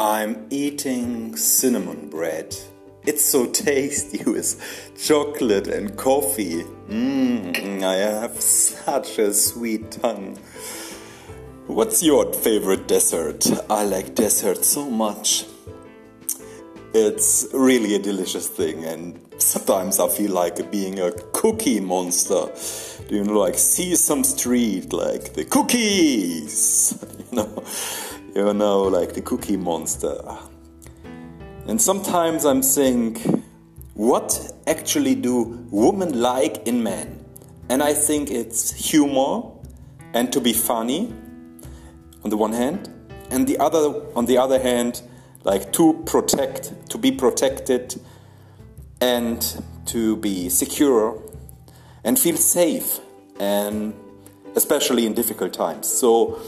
[0.00, 2.56] I'm eating cinnamon bread.
[3.04, 6.62] It's so tasty with chocolate and coffee.
[6.88, 10.38] Mmm, I have such a sweet tongue.
[11.66, 13.44] What's your favorite dessert?
[13.68, 15.46] I like dessert so much.
[16.94, 22.46] It's really a delicious thing, and sometimes I feel like being a cookie monster.
[23.08, 27.04] Do you know, like Sesame Street, like the cookies?
[27.30, 27.62] You know,
[28.38, 30.16] you know, like the cookie monster.
[31.66, 33.20] And sometimes I'm think,
[33.94, 37.24] what actually do women like in men?
[37.68, 39.42] And I think it's humor
[40.14, 41.12] and to be funny
[42.22, 42.88] on the one hand,
[43.30, 45.02] and the other on the other hand,
[45.44, 48.00] like to protect, to be protected
[49.00, 51.20] and to be secure
[52.04, 53.00] and feel safe
[53.38, 53.94] and
[54.56, 55.86] especially in difficult times.
[55.86, 56.40] So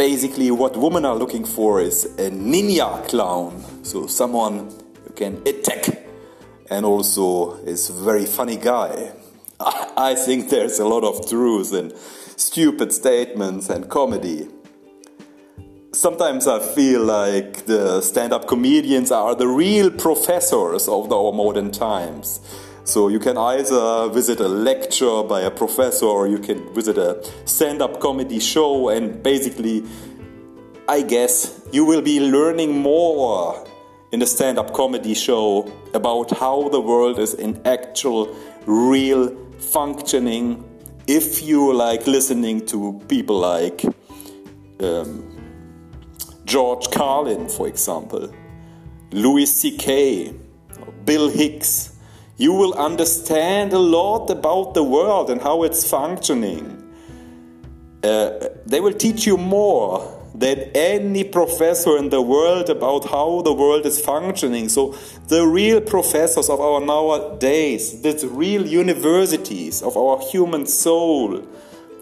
[0.00, 3.62] basically what women are looking for is a ninja clown.
[3.82, 4.70] So someone
[5.04, 6.06] who can attack
[6.70, 9.12] and also is a very funny guy.
[9.60, 11.92] I think there's a lot of truth in
[12.38, 14.48] stupid statements and comedy.
[15.92, 21.72] Sometimes I feel like the stand up comedians are the real professors of our modern
[21.72, 22.40] times.
[22.84, 27.22] So you can either visit a lecture by a professor or you can visit a
[27.44, 29.84] stand up comedy show, and basically,
[30.88, 33.66] I guess you will be learning more
[34.12, 38.34] in the stand up comedy show about how the world is in actual,
[38.66, 40.64] real functioning
[41.06, 43.84] if you like listening to people like
[44.80, 45.26] um,
[46.44, 48.32] George Carlin, for example,
[49.10, 50.32] Louis C.K.,
[51.04, 51.96] Bill Hicks
[52.40, 56.82] you will understand a lot about the world and how it's functioning.
[58.02, 63.52] Uh, they will teach you more than any professor in the world about how the
[63.52, 64.70] world is functioning.
[64.70, 64.96] So,
[65.28, 71.46] the real professors of our nowadays, the real universities of our human soul,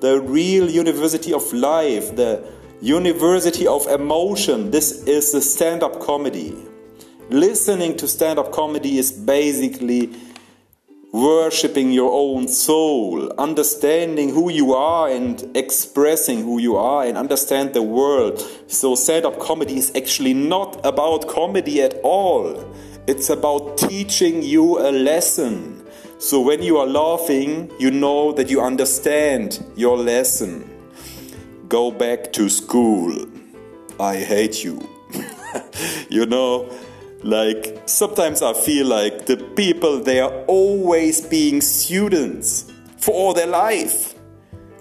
[0.00, 2.44] the real university of life, the
[2.80, 6.56] university of emotion, this is the stand up comedy.
[7.28, 10.14] Listening to stand up comedy is basically
[11.12, 17.72] worshipping your own soul, understanding who you are and expressing who you are and understand
[17.72, 18.38] the world.
[18.66, 22.72] So, stand up comedy is actually not about comedy at all,
[23.06, 25.86] it's about teaching you a lesson.
[26.18, 30.68] So, when you are laughing, you know that you understand your lesson.
[31.68, 33.26] Go back to school.
[34.00, 34.86] I hate you.
[36.08, 36.70] you know,
[37.22, 43.46] like sometimes I feel like the people they are always being students for all their
[43.46, 44.14] life,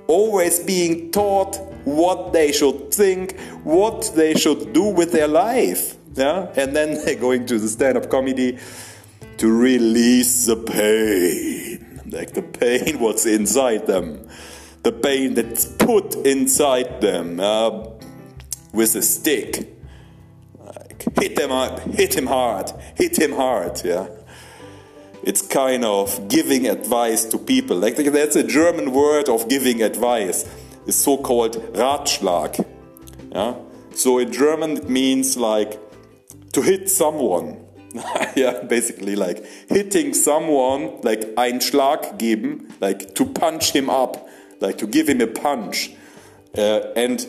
[0.07, 5.95] always being taught what they should think, what they should do with their life.
[6.13, 8.59] Yeah, and then they're going to the stand-up comedy
[9.37, 14.27] to release the pain, like the pain what's inside them,
[14.83, 17.87] the pain that's put inside them uh,
[18.73, 19.76] with a stick
[21.19, 24.07] hit them up, hit him hard, hit him hard, yeah.
[25.23, 27.77] It's kind of giving advice to people.
[27.77, 30.45] Like that's a German word of giving advice.
[30.85, 32.65] It's so-called Ratschlag.
[33.31, 33.55] Yeah.
[33.93, 35.79] So in German it means like
[36.53, 37.65] to hit someone.
[38.35, 44.29] yeah, basically like hitting someone, like ein Schlag geben, like to punch him up,
[44.61, 45.91] like to give him a punch.
[46.57, 47.19] Uh, and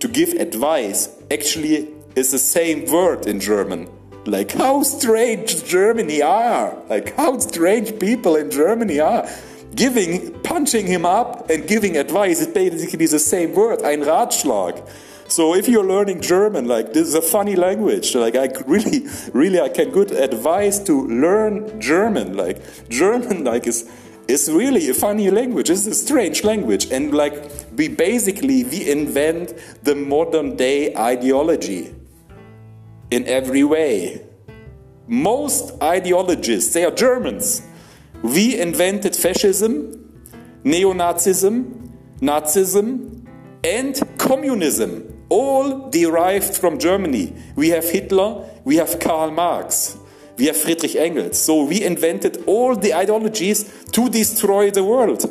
[0.00, 3.88] to give advice actually is the same word in German.
[4.24, 6.76] Like how strange Germany are.
[6.88, 9.28] Like how strange people in Germany are.
[9.74, 14.82] Giving, punching him up and giving advice is basically the same word, ein Ratschlag.
[15.28, 18.14] So if you're learning German, like this is a funny language.
[18.14, 22.36] Like I really, really, I can good advice to learn German.
[22.36, 23.90] Like German, like is
[24.26, 25.68] is really a funny language.
[25.68, 27.34] It's a strange language, and like
[27.76, 29.54] we basically we invent
[29.84, 31.92] the modern day ideology
[33.10, 34.24] in every way.
[35.06, 37.62] Most ideologists, they are Germans.
[38.22, 40.24] We invented fascism,
[40.64, 43.26] neo Nazism, Nazism,
[43.62, 47.34] and communism, all derived from Germany.
[47.54, 49.96] We have Hitler, we have Karl Marx,
[50.36, 51.38] we have Friedrich Engels.
[51.38, 55.24] So we invented all the ideologies to destroy the world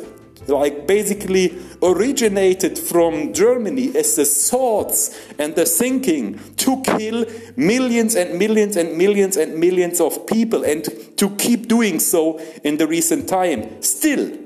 [0.48, 7.26] like basically originated from Germany as the thoughts and the thinking to kill
[7.56, 10.84] millions and millions and millions and millions of people and
[11.16, 14.36] to keep doing so in the recent time still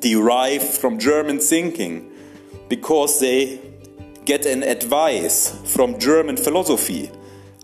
[0.00, 2.10] derive from German thinking
[2.68, 3.60] because they
[4.24, 7.10] get an advice from German philosophy.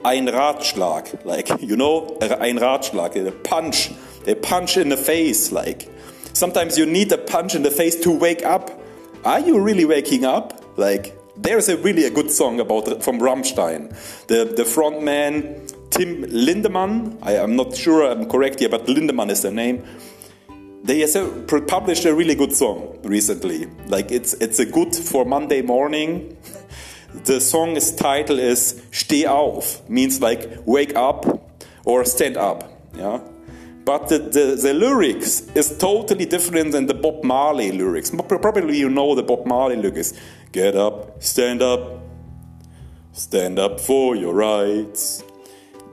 [0.05, 3.91] ein Ratschlag, like, you know, ein Ratschlag, a punch,
[4.27, 5.89] a punch in the face, like.
[6.39, 8.71] Sometimes you need a punch in the face to wake up.
[9.25, 10.63] Are you really waking up?
[10.77, 13.89] Like, there's a really a good song about from Rammstein.
[14.29, 19.43] The the frontman Tim Lindemann, I am not sure I'm correct here, but Lindemann is
[19.43, 19.83] the name.
[20.85, 21.05] They
[21.67, 23.67] published a really good song recently.
[23.89, 26.37] Like it's it's a good for Monday morning.
[27.25, 31.25] The song's title is Steh auf, means like wake up
[31.85, 32.71] or stand up.
[32.95, 33.21] Yeah.
[33.89, 38.11] But the, the, the, lyrics is totally different than the Bob Marley lyrics.
[38.11, 40.13] Probably you know the Bob Marley lyrics.
[40.53, 42.03] Get up, stand up,
[43.13, 45.25] stand up for your rights.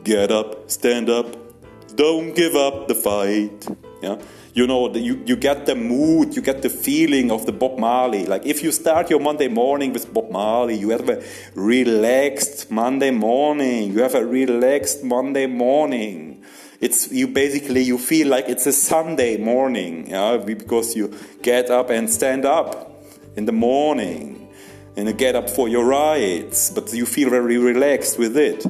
[0.04, 1.38] Get up, stand up,
[1.96, 3.66] don't give up the fight.
[4.02, 4.18] Yeah
[4.56, 8.26] you know, you, you get the mood, you get the feeling of the Bob Marley.
[8.26, 11.22] Like if you start your Monday morning with Bob Marley, you have a
[11.56, 13.92] relaxed Monday morning.
[13.92, 16.35] You have a relaxed Monday morning.
[16.82, 21.90] It's you basically you feel like it's a Sunday morning, yeah, because you get up
[21.90, 22.92] and stand up
[23.36, 24.50] in the morning
[24.98, 28.66] and you get up for your rights, but you feel very relaxed with it.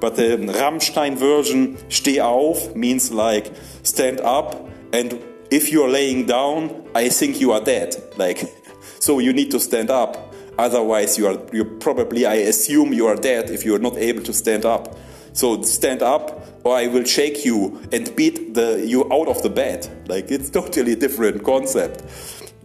[0.00, 3.52] But the Rammstein version, steh auf, means like
[3.82, 7.96] stand up and if you are laying down, I think you are dead.
[8.16, 8.54] Like,
[8.98, 10.34] so you need to stand up.
[10.58, 14.22] Otherwise, you are you probably I assume you are dead if you are not able
[14.24, 14.96] to stand up.
[15.32, 19.50] So stand up, or I will shake you and beat the you out of the
[19.50, 19.88] bed.
[20.08, 22.02] Like it's totally different concept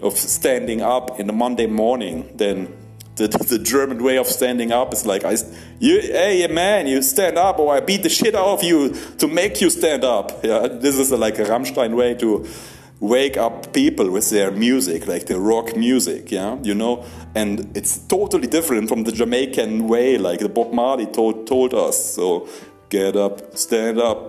[0.01, 2.73] of standing up in a Monday morning than
[3.15, 5.37] the, the German way of standing up is like, I,
[5.79, 9.27] you, hey man, you stand up, or I beat the shit out of you to
[9.27, 10.43] make you stand up.
[10.43, 12.45] Yeah, this is a, like a Rammstein way to
[12.99, 17.05] wake up people with their music, like the rock music, yeah, you know,
[17.35, 22.13] and it's totally different from the Jamaican way, like the Bob Marley told told us.
[22.13, 22.47] So
[22.93, 24.19] get up, stand up,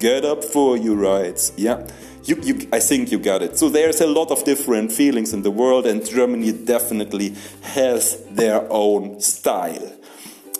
[0.00, 1.86] get up for your rights, yeah.
[2.24, 3.56] You, you, I think you got it.
[3.56, 8.66] So there's a lot of different feelings in the world, and Germany definitely has their
[8.68, 9.92] own style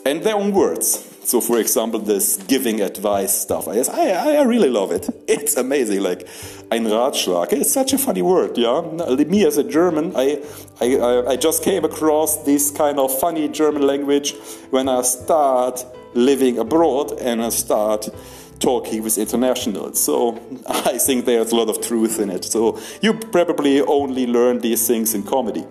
[0.06, 1.10] and their own words.
[1.24, 5.08] So, for example, this giving advice stuff, I, I, I really love it.
[5.26, 6.02] It's amazing.
[6.02, 6.28] Like,
[6.70, 7.52] ein Ratschlag.
[7.52, 8.82] It's such a funny word, yeah.
[9.26, 10.40] Me as a German, I,
[10.80, 14.34] I, I just came across this kind of funny German language
[14.70, 15.84] when I start
[16.14, 18.08] living abroad and I start
[18.60, 20.02] talking with internationals.
[20.02, 22.44] So I think there's a lot of truth in it.
[22.44, 25.64] So you probably only learn these things in comedy.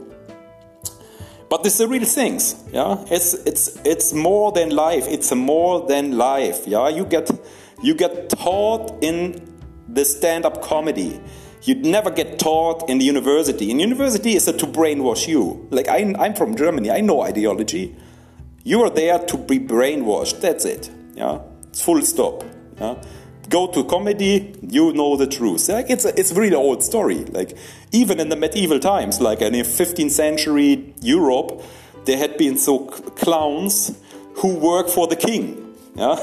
[1.49, 3.05] But it's the real things, yeah.
[3.11, 5.05] It's it's it's more than life.
[5.07, 6.87] It's more than life, yeah.
[6.87, 7.29] You get
[7.83, 9.53] you get taught in
[9.87, 11.21] the stand-up comedy.
[11.61, 13.69] You'd never get taught in the university.
[13.69, 15.67] In university is a to brainwash you.
[15.69, 16.91] Like I'm, I'm from Germany.
[16.91, 17.95] I know ideology.
[18.63, 20.41] You are there to be brainwashed.
[20.41, 20.89] That's it.
[21.15, 22.43] Yeah, it's full stop.
[22.79, 23.01] Yeah
[23.49, 25.69] go to comedy, you know the truth.
[25.69, 27.19] Like it's a, it's a really old story.
[27.25, 27.57] Like
[27.91, 31.61] even in the medieval times, like in 15th century Europe,
[32.05, 33.97] there had been so clowns
[34.37, 35.75] who work for the king.
[35.95, 36.17] Yeah?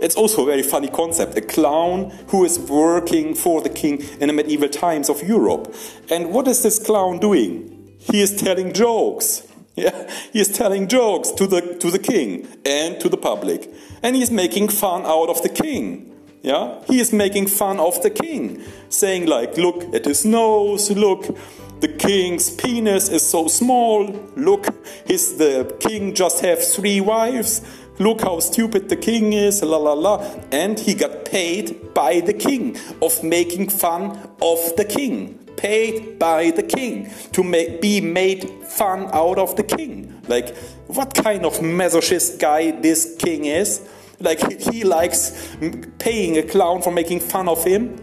[0.00, 1.38] It's also a very funny concept.
[1.38, 5.74] A clown who is working for the king in the medieval times of Europe.
[6.10, 7.96] And what is this clown doing?
[7.98, 9.48] He is telling jokes.
[9.76, 13.68] Yeah, he is telling jokes to the to the king and to the public,
[14.04, 16.12] and he's making fun out of the king.
[16.42, 20.92] Yeah, he is making fun of the king, saying like, "Look at his nose.
[20.92, 21.36] Look,
[21.80, 24.14] the king's penis is so small.
[24.36, 24.68] Look,
[25.06, 27.60] his the king just have three wives.
[27.98, 29.60] Look how stupid the king is.
[29.60, 34.84] La la la." And he got paid by the king of making fun of the
[34.84, 35.43] king.
[35.64, 40.20] Paid by the king to make, be made fun out of the king.
[40.28, 40.54] Like,
[40.88, 43.80] what kind of masochist guy this king is?
[44.20, 45.56] Like he likes
[45.98, 47.98] paying a clown for making fun of him.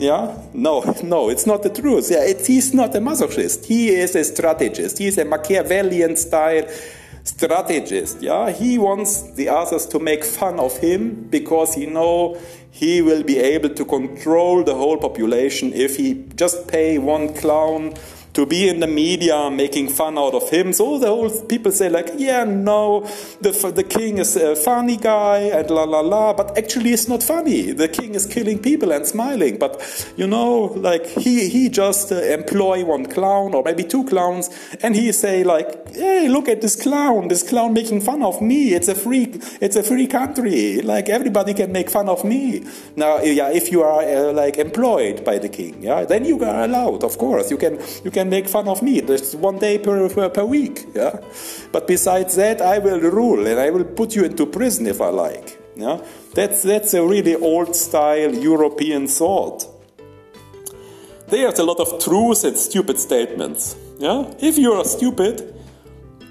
[0.00, 2.08] Yeah, no, no, it's not the truth.
[2.10, 3.66] Yeah, it, he's not a masochist.
[3.66, 4.98] He is a strategist.
[4.98, 6.66] He is a Machiavellian style
[7.22, 8.22] strategist.
[8.22, 12.36] Yeah, he wants the others to make fun of him because he know
[12.70, 17.94] he will be able to control the whole population if he just pay one clown
[18.38, 20.72] to be in the media making fun out of him.
[20.72, 23.00] So the whole people say like, yeah, no,
[23.40, 27.20] the, the king is a funny guy and la la la, but actually it's not
[27.24, 27.72] funny.
[27.72, 29.74] The king is killing people and smiling, but
[30.16, 34.48] you know, like he he just uh, employ one clown or maybe two clowns,
[34.84, 38.72] and he say like, hey, look at this clown, this clown making fun of me.
[38.72, 39.24] It's a free,
[39.60, 40.80] it's a free country.
[40.80, 42.64] Like everybody can make fun of me.
[42.94, 46.62] Now, yeah, if you are uh, like employed by the king, yeah, then you are
[46.62, 47.02] allowed.
[47.02, 49.00] Of course, you can you can make fun of me.
[49.00, 50.86] There's one day per, per, per week.
[50.94, 51.20] Yeah?
[51.72, 55.08] But besides that, I will rule and I will put you into prison if I
[55.08, 55.58] like.
[55.76, 56.00] Yeah?
[56.34, 59.66] That's, that's a really old style European thought.
[61.28, 63.76] There's a lot of truth and stupid statements.
[63.98, 64.32] Yeah?
[64.40, 65.54] If you're stupid,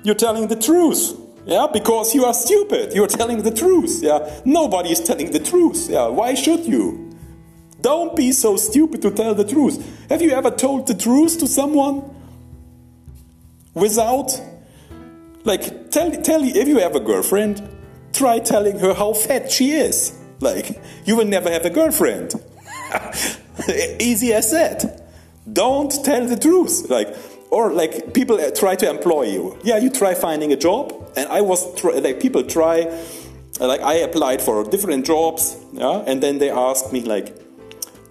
[0.04, 1.18] you're telling the truth.
[1.46, 2.94] Yeah, because you are stupid.
[2.94, 4.00] You're telling the truth.
[4.04, 5.88] Yeah, nobody is telling the truth.
[5.90, 7.16] Yeah, why should you?
[7.80, 9.97] Don't be so stupid to tell the truth.
[10.10, 12.04] Have you ever told the truth to someone
[13.74, 14.40] without,
[15.44, 17.62] like, tell tell if you have a girlfriend,
[18.14, 20.18] try telling her how fat she is.
[20.40, 22.36] Like, you will never have a girlfriend.
[24.00, 25.04] Easy as that.
[25.52, 26.90] Don't tell the truth.
[26.90, 27.16] Like,
[27.50, 29.58] or like people uh, try to employ you.
[29.64, 32.88] Yeah, you try finding a job, and I was like people try,
[33.60, 35.58] like I applied for different jobs.
[35.74, 37.36] Yeah, and then they asked me like,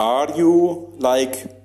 [0.01, 1.56] are you like,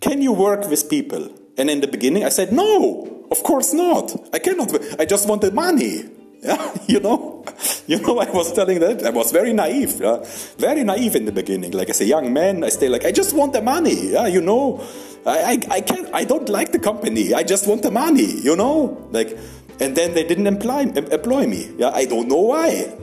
[0.00, 1.30] can you work with people?
[1.58, 4.14] And in the beginning, I said no, of course not.
[4.32, 5.00] I cannot.
[5.00, 6.04] I just wanted money.
[6.42, 7.44] Yeah, you know,
[7.88, 10.18] you know, I was telling that I was very naive, yeah?
[10.58, 11.72] very naive in the beginning.
[11.72, 14.12] Like as a young man, I stay like, I just want the money.
[14.12, 14.86] Yeah, you know,
[15.24, 17.34] I, I, I can't, I don't like the company.
[17.34, 18.40] I just want the money.
[18.42, 19.36] You know, like,
[19.80, 21.72] and then they didn't employ employ me.
[21.78, 22.94] Yeah, I don't know why.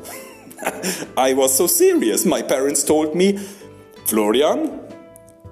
[1.17, 2.25] I was so serious.
[2.25, 3.37] My parents told me,
[4.05, 4.79] Florian,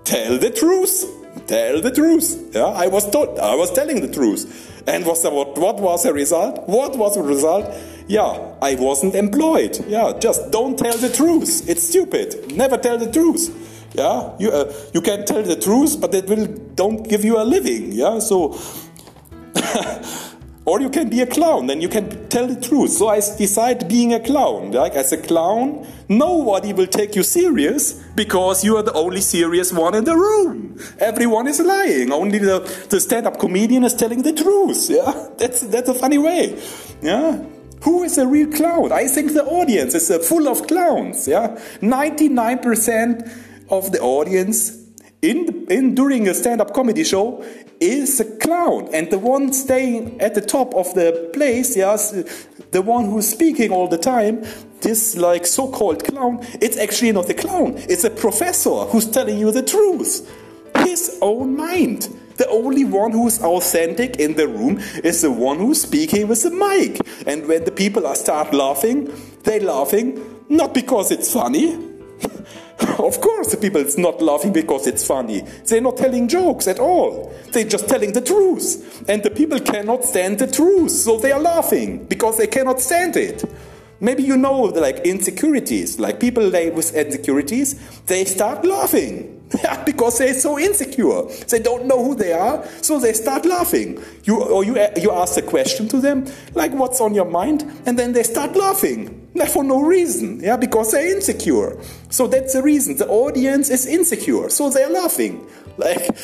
[0.04, 1.21] tell the truth.
[1.48, 2.52] Tell the truth.
[2.54, 4.84] Yeah, I was told, I was telling the truth.
[4.88, 6.68] And was the, what, what was the result?
[6.68, 7.74] What was the result?
[8.08, 9.86] Yeah, I wasn't employed.
[9.88, 11.70] Yeah, just don't tell the truth.
[11.70, 12.56] It's stupid.
[12.56, 13.70] Never tell the truth.
[13.94, 17.44] Yeah, you uh, you can tell the truth, but it will don't give you a
[17.44, 17.92] living.
[17.92, 18.58] Yeah, so
[20.72, 22.92] or you can be a clown, then you can tell the truth.
[22.92, 24.72] So I decide being a clown.
[24.72, 29.74] Like as a clown, nobody will take you serious because you are the only serious
[29.74, 30.80] one in the room.
[30.98, 32.14] Everyone is lying.
[32.14, 32.60] Only the,
[32.90, 34.90] the stand-up comedian is telling the truth.
[34.90, 36.58] Yeah, that's that's a funny way.
[37.02, 37.44] Yeah.
[37.84, 38.94] Who is a real clown?
[38.94, 41.28] I think the audience is uh, full of clowns.
[41.28, 43.24] Yeah, ninety-nine percent
[43.70, 44.81] of the audience
[45.22, 47.44] in, in during a stand-up comedy show
[47.80, 48.90] is a clown.
[48.94, 52.12] And the one staying at the top of the place yes
[52.72, 54.44] the one who's speaking all the time
[54.82, 57.74] this like so-called clown it's actually not a clown.
[57.78, 60.30] It's a professor who's telling you the truth.
[60.78, 62.10] His own mind.
[62.38, 66.50] The only one who's authentic in the room is the one who's speaking with the
[66.50, 67.00] mic.
[67.28, 69.12] And when the people are start laughing
[69.44, 71.78] they're laughing not because it's funny
[73.00, 75.42] of course, the people is not laughing because it's funny.
[75.66, 77.34] They're not telling jokes at all.
[77.52, 79.04] They're just telling the truth.
[79.10, 83.16] And the people cannot stand the truth, so they are laughing because they cannot stand
[83.16, 83.44] it.
[84.00, 87.76] Maybe you know like insecurities, like people lay with insecurities,
[88.08, 89.41] they start laughing.
[89.86, 91.24] because they're so insecure.
[91.48, 94.02] They don't know who they are, so they start laughing.
[94.24, 97.98] You or you you ask a question to them, like what's on your mind, and
[97.98, 99.18] then they start laughing.
[99.48, 101.76] For no reason, yeah, because they're insecure.
[102.10, 102.98] So that's the reason.
[102.98, 105.48] The audience is insecure, so they're laughing.
[105.78, 106.16] Like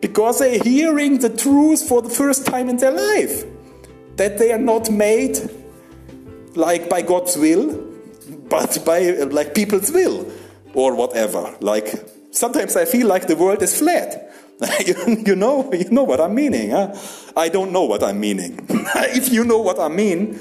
[0.00, 3.44] because they're hearing the truth for the first time in their life.
[4.16, 5.38] That they are not made
[6.54, 7.82] like by God's will,
[8.48, 10.30] but by like people's will
[10.74, 11.56] or whatever.
[11.60, 11.88] Like
[12.30, 14.32] sometimes I feel like the world is flat.
[15.26, 16.70] you know, you know what I'm meaning.
[16.70, 16.94] Huh?
[17.36, 18.66] I don't know what I'm meaning.
[18.70, 20.38] if you know what I mean,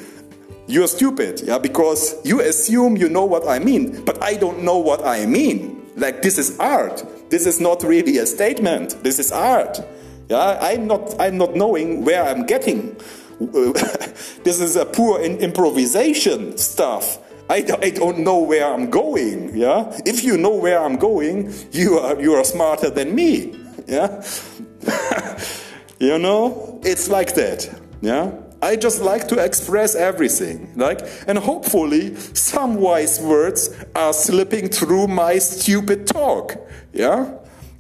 [0.68, 4.78] you're stupid, yeah, because you assume you know what I mean, but I don't know
[4.78, 5.84] what I mean.
[5.96, 7.04] Like this is art.
[7.30, 9.04] This is not really a statement.
[9.04, 9.82] This is art.
[10.30, 11.20] Yeah, I'm not.
[11.20, 12.96] I'm not knowing where I'm getting.
[13.40, 17.18] this is a poor improvisation stuff.
[17.50, 19.56] I, I don't know where I'm going.
[19.58, 23.56] Yeah, if you know where I'm going, you are you are smarter than me.
[23.88, 24.24] Yeah,
[26.00, 27.70] you know, it's like that.
[28.02, 28.32] Yeah.
[28.62, 35.08] I just like to express everything, like, and hopefully some wise words are slipping through
[35.08, 36.58] my stupid talk,
[36.92, 37.36] yeah,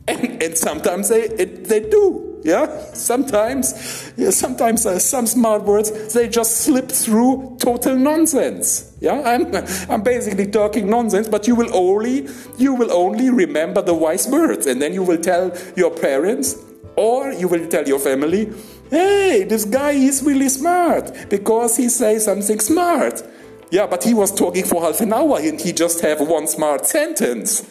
[0.08, 2.94] and, and sometimes they it, they do, yeah?
[2.94, 8.96] Sometimes, yeah, sometimes uh, some smart words they just slip through total nonsense.
[9.00, 9.54] Yeah, I'm
[9.90, 12.28] I'm basically talking nonsense, but you will only
[12.58, 16.56] you will only remember the wise words, and then you will tell your parents
[16.96, 18.52] or you will tell your family,
[18.90, 23.24] "Hey, this guy is really smart because he says something smart."
[23.72, 26.86] Yeah, but he was talking for half an hour and he just have one smart
[26.88, 27.64] sentence.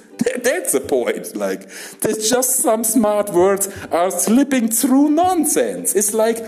[0.43, 1.37] That's the point.
[1.37, 1.69] Like,
[2.01, 5.95] there's just some smart words are slipping through nonsense.
[5.95, 6.39] It's like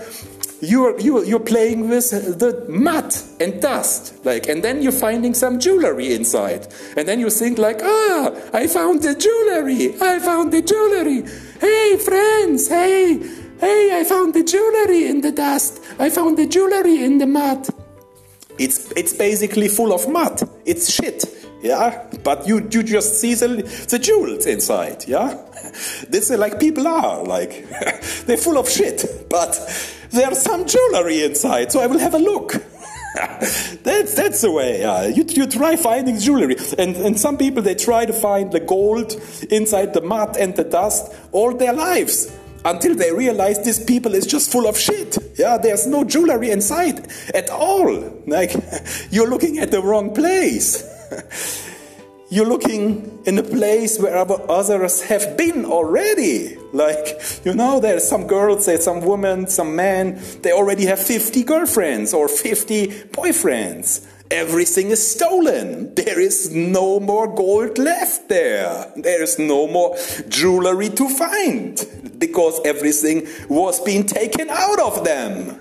[0.61, 4.23] you're, you're, you're playing with the mud and dust.
[4.25, 6.67] Like, and then you're finding some jewelry inside.
[6.97, 9.95] And then you think like, ah, I found the jewelry.
[10.01, 11.23] I found the jewelry.
[11.59, 12.67] Hey, friends.
[12.67, 13.19] Hey,
[13.61, 15.83] Hey, I found the jewelry in the dust.
[15.99, 17.67] I found the jewelry in the mud.
[18.57, 20.41] It's, it's basically full of mud.
[20.65, 21.23] It's shit.
[21.61, 23.47] Yeah, but you, you just see the,
[23.89, 25.07] the jewels inside.
[25.07, 25.37] Yeah,
[26.09, 27.67] this is like people are like
[28.25, 29.53] they're full of shit, but
[30.09, 31.71] there's some jewelry inside.
[31.71, 32.53] So I will have a look.
[33.83, 34.79] that's that's the way.
[34.79, 35.07] Yeah.
[35.07, 39.13] You you try finding jewelry, and and some people they try to find the gold
[39.49, 44.25] inside the mud and the dust all their lives until they realize this people is
[44.25, 45.17] just full of shit.
[45.37, 48.23] Yeah, there's no jewelry inside at all.
[48.27, 48.53] Like
[49.11, 51.00] you're looking at the wrong place.
[52.29, 56.57] you're looking in a place where others have been already.
[56.71, 61.43] Like, you know, there's some girls, there's some women, some men, they already have 50
[61.43, 64.07] girlfriends or 50 boyfriends.
[64.31, 65.93] Everything is stolen.
[65.93, 68.89] There is no more gold left there.
[68.95, 69.97] There is no more
[70.29, 75.59] jewelry to find because everything was being taken out of them.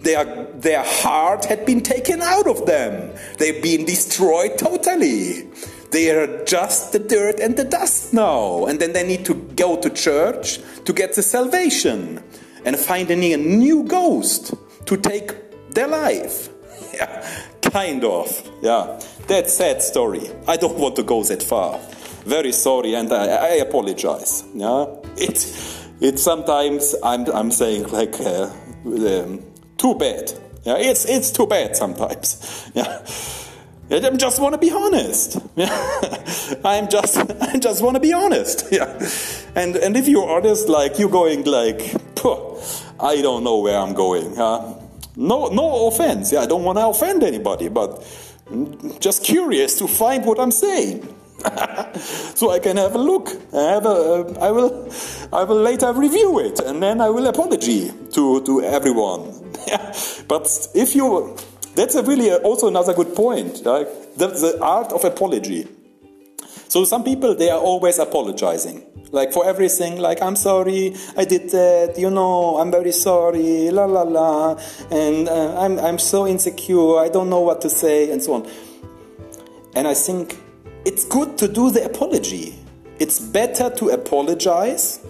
[0.00, 3.14] Their, their heart had been taken out of them.
[3.38, 5.48] They've been destroyed totally.
[5.90, 8.66] They are just the dirt and the dust now.
[8.66, 12.22] And then they need to go to church to get the salvation
[12.64, 14.54] and finding a new ghost
[14.86, 15.32] to take
[15.70, 16.50] their life.
[16.94, 17.26] Yeah,
[17.60, 18.28] kind of.
[18.62, 20.30] Yeah, that's sad story.
[20.48, 21.78] I don't want to go that far.
[22.24, 24.44] Very sorry, and I, I apologize.
[24.54, 24.86] Yeah,
[25.16, 25.44] it,
[26.00, 28.50] it sometimes I'm I'm saying like uh,
[28.86, 29.42] um,
[29.76, 30.32] too bad.
[30.64, 32.70] Yeah, it's it's too bad sometimes.
[32.74, 33.04] Yeah.
[33.88, 35.38] I just want to be honest.
[35.54, 35.70] Yeah.
[36.64, 38.66] I'm just I just want to be honest.
[38.72, 38.98] Yeah.
[39.54, 41.94] And and if you're honest, like you're going like,
[42.98, 44.34] I don't know where I'm going.
[44.34, 44.74] Huh?
[45.14, 46.32] No no offense.
[46.32, 48.02] Yeah, I don't want to offend anybody, but
[49.00, 51.06] just curious to find what I'm saying.
[52.34, 53.28] so I can have a look.
[53.54, 54.90] I, have a, I will
[55.32, 59.45] I will later review it and then I will apology to to everyone.
[60.28, 61.36] But if you
[61.76, 63.64] that's a really uh, also another good point.
[63.64, 65.68] Like the, the art of apology.
[66.68, 69.98] So some people they are always apologizing, like for everything.
[69.98, 71.94] Like I'm sorry, I did that.
[71.98, 73.70] You know, I'm very sorry.
[73.70, 74.58] La la la,
[74.90, 76.98] and uh, I'm I'm so insecure.
[76.98, 78.50] I don't know what to say, and so on.
[79.74, 80.40] And I think
[80.86, 82.58] it's good to do the apology.
[82.98, 85.00] It's better to apologize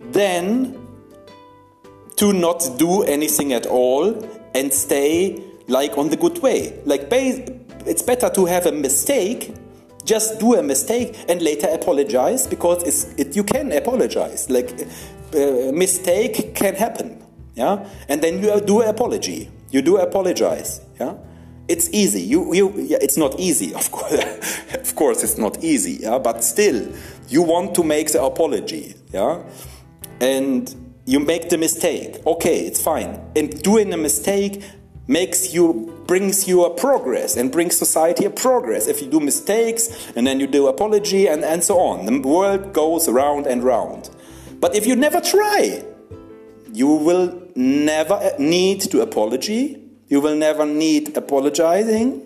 [0.00, 0.79] than
[2.16, 4.14] to not do anything at all
[4.54, 6.80] and stay like on the good way.
[6.84, 9.54] Like it's better to have a mistake,
[10.04, 12.82] just do a mistake and later apologize because
[13.14, 14.50] it, you can apologize.
[14.50, 14.70] Like
[15.34, 17.88] uh, mistake can happen, yeah.
[18.08, 19.50] And then you do an apology.
[19.70, 21.14] You do apologize, yeah.
[21.68, 22.22] It's easy.
[22.22, 24.24] You, you, yeah, it's not easy, of course.
[24.74, 26.18] of course, it's not easy, yeah.
[26.18, 26.92] But still,
[27.28, 29.42] you want to make the apology, yeah.
[30.20, 32.24] And you make the mistake.
[32.26, 33.20] Okay, it's fine.
[33.34, 34.62] And doing a mistake
[35.10, 40.08] makes you brings you a progress and brings society a progress if you do mistakes
[40.14, 44.08] and then you do apology and, and so on the world goes round and round
[44.60, 45.82] but if you never try
[46.72, 52.24] you will never need to apology you will never need apologizing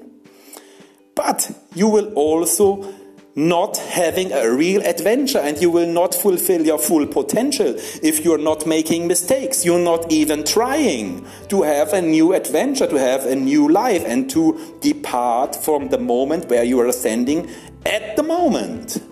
[1.14, 2.92] but you will also
[3.36, 8.38] not having a real adventure and you will not fulfill your full potential if you're
[8.38, 9.64] not making mistakes.
[9.64, 14.30] You're not even trying to have a new adventure, to have a new life, and
[14.30, 17.50] to depart from the moment where you are standing
[17.84, 19.02] at the moment.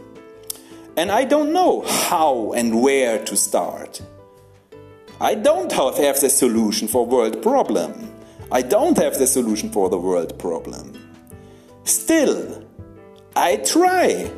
[0.97, 4.03] And I don't know how and where to start.
[5.21, 8.13] I don't have the solution for world problem.
[8.53, 10.93] I don't have the solution for the world problem.
[11.85, 12.62] Still,
[13.43, 14.31] I try.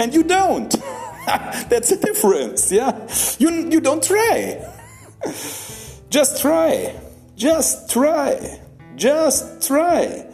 [0.00, 0.68] and you don't.
[1.26, 3.08] That's the difference, yeah?
[3.38, 4.60] You, you don't try.
[6.10, 6.92] Just try.
[7.36, 8.58] Just try.
[8.96, 10.26] Just try.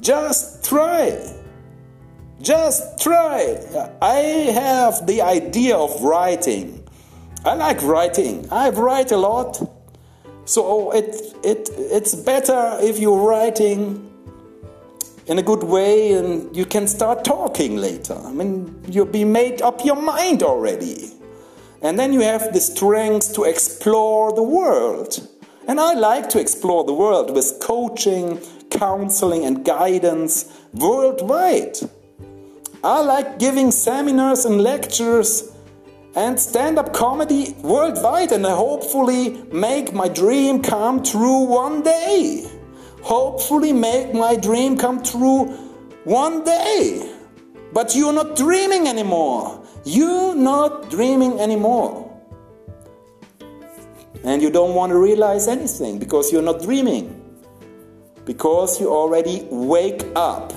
[0.00, 1.36] Just try.
[2.40, 3.58] Just try.
[4.00, 4.14] I
[4.54, 6.82] have the idea of writing.
[7.44, 8.48] I like writing.
[8.50, 9.60] I write a lot.
[10.46, 14.09] So it, it, it's better if you're writing
[15.30, 18.14] in a good way and you can start talking later.
[18.14, 21.12] I mean, you'll be made up your mind already.
[21.82, 25.28] And then you have the strength to explore the world.
[25.68, 28.40] And I like to explore the world with coaching,
[28.70, 31.76] counseling, and guidance worldwide.
[32.82, 35.52] I like giving seminars and lectures
[36.16, 42.49] and stand up comedy worldwide, and I hopefully make my dream come true one day
[43.02, 45.46] hopefully make my dream come true
[46.04, 47.14] one day.
[47.72, 49.64] But you're not dreaming anymore.
[49.84, 52.08] You're not dreaming anymore.
[54.24, 57.16] and you don't want to realize anything because you're not dreaming.
[58.24, 60.52] Because you already wake up.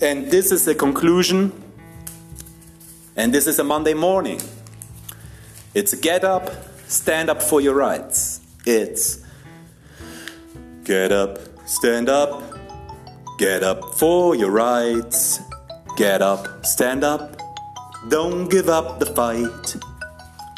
[0.00, 1.52] And this is the conclusion.
[3.16, 4.40] And this is a Monday morning.
[5.74, 6.50] It's get up,
[6.88, 8.40] stand up for your rights.
[8.66, 9.20] It's
[10.90, 12.42] get up, stand up,
[13.38, 15.38] get up for your rights.
[15.96, 17.40] Get up, stand up,
[18.08, 19.76] don't give up the fight.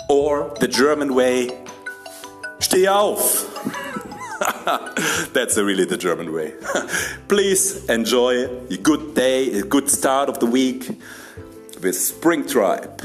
[0.09, 1.49] Or the German way,
[2.61, 3.25] steh auf.
[5.35, 6.55] That's really the German way.
[7.29, 10.99] Please enjoy a good day, a good start of the week
[11.83, 13.03] with Spring Tribe.